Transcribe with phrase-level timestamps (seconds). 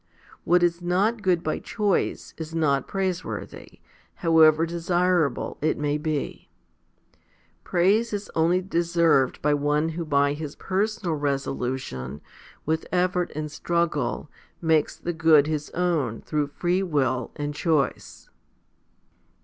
[0.45, 3.81] What is not good by choice is not praiseworthy,
[4.15, 6.49] however desirable it may be.
[7.63, 12.19] Praise is only deserved by one who by his personal resolution
[12.65, 14.27] with effort and struggle
[14.59, 18.27] makes the good his own through free will and choice.